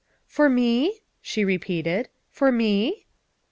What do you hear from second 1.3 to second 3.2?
repeated," for me?"